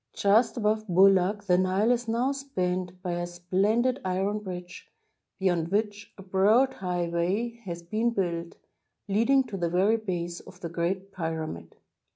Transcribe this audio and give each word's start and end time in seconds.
Just 0.13 0.57
above 0.57 0.87
Boulak 0.87 1.43
the 1.43 1.59
Nile 1.59 1.91
is 1.91 2.07
now 2.07 2.31
spanned 2.31 2.99
by 3.03 3.11
a 3.11 3.27
splendid 3.27 4.01
iron 4.03 4.39
bridge, 4.39 4.89
beyond 5.37 5.67
which 5.67 6.11
a 6.17 6.23
broad 6.23 6.73
highway 6.73 7.61
has 7.65 7.83
been 7.83 8.09
built, 8.09 8.55
leading 9.07 9.43
to 9.43 9.57
the 9.57 9.69
very 9.69 9.97
base 9.97 10.39
of 10.39 10.59
the 10.59 10.69
Great 10.69 11.11
Pyra 11.11 11.45
mid. 11.47 11.75